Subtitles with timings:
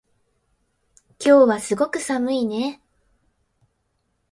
[1.23, 2.81] 今日はすごく寒いね